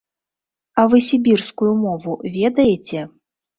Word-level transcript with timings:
А 0.81 0.85
вы 0.93 1.01
сібірскую 1.09 1.69
мову 1.83 2.17
ведаеце? 2.41 3.07